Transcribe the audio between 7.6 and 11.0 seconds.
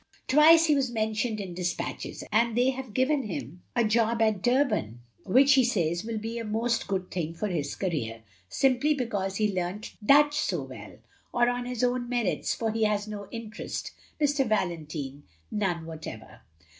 career, simply because he learnt Dutch so well;